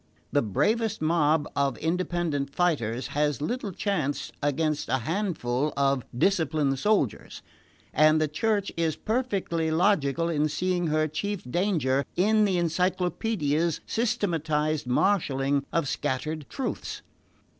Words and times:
The 0.31 0.41
bravest 0.41 0.99
mob 0.99 1.47
of 1.55 1.77
independent 1.77 2.55
fighters 2.55 3.09
has 3.09 3.39
little 3.39 3.71
chance 3.71 4.31
against 4.41 4.89
a 4.89 4.97
handful 4.97 5.71
of 5.77 6.03
disciplined 6.17 6.79
soldiers, 6.79 7.43
and 7.93 8.19
the 8.19 8.27
Church 8.27 8.71
is 8.75 8.95
perfectly 8.95 9.69
logical 9.69 10.27
in 10.27 10.49
seeing 10.49 10.87
her 10.87 11.07
chief 11.07 11.43
danger 11.47 12.03
in 12.15 12.45
the 12.45 12.57
Encyclopaedia's 12.57 13.79
systematised 13.85 14.87
marshalling 14.87 15.67
of 15.71 15.87
scattered 15.87 16.49
truths. 16.49 17.03